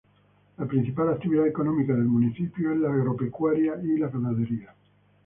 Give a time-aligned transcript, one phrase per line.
[0.57, 4.73] La principal actividad económica del municipio es la agropecuaria y la ganadería.